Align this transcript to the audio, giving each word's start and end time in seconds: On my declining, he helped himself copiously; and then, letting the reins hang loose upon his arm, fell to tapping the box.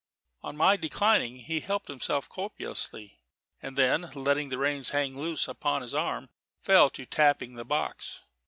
On 0.41 0.57
my 0.57 0.77
declining, 0.77 1.35
he 1.37 1.59
helped 1.59 1.87
himself 1.87 2.27
copiously; 2.27 3.19
and 3.61 3.77
then, 3.77 4.09
letting 4.15 4.49
the 4.49 4.57
reins 4.57 4.89
hang 4.89 5.15
loose 5.15 5.47
upon 5.47 5.83
his 5.83 5.93
arm, 5.93 6.29
fell 6.59 6.89
to 6.89 7.05
tapping 7.05 7.53
the 7.53 7.63
box. 7.65 8.21